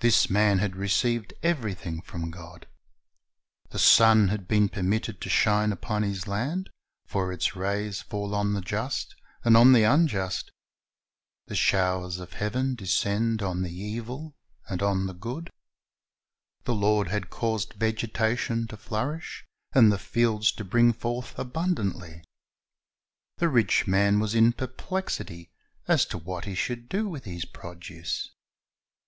This 0.00 0.28
man 0.28 0.58
had 0.58 0.74
received 0.74 1.32
everything 1.40 2.00
from 2.02 2.32
God. 2.32 2.66
The 3.70 3.78
sun 3.78 4.26
had 4.26 4.48
been 4.48 4.68
permitted 4.68 5.20
to 5.20 5.28
shine 5.28 5.70
upon 5.70 6.02
his 6.02 6.26
land; 6.26 6.68
for 7.06 7.32
its 7.32 7.54
rays 7.54 8.00
fall 8.02 8.34
on 8.34 8.54
the 8.54 8.60
just 8.60 9.14
and 9.44 9.56
on 9.56 9.72
the 9.72 9.84
unjust. 9.84 10.50
The 11.46 11.54
showers 11.54 12.18
of 12.18 12.32
heaven 12.32 12.74
descend 12.74 13.40
on 13.40 13.62
the 13.62 13.72
evil 13.72 14.34
and 14.68 14.82
on 14.82 15.06
the 15.06 15.14
good. 15.14 15.52
The 16.64 16.74
Lord 16.74 17.06
had 17.06 17.30
caused 17.30 17.74
vegetation 17.74 18.66
to 18.66 18.76
flourish, 18.76 19.44
and 19.72 19.92
the 19.92 19.96
fields 19.96 20.50
to 20.50 20.64
bring 20.64 20.92
forth 20.92 21.38
abundantly. 21.38 22.24
The 23.36 23.48
rich 23.48 23.86
man 23.86 24.18
was 24.18 24.34
in 24.34 24.54
perplexity 24.54 25.52
as 25.86 26.04
to 26.06 26.18
what 26.18 26.46
he 26.46 26.56
should 26.56 26.88
do 26.88 27.08
with 27.08 27.26
his 27.26 27.44
produce. 27.44 28.30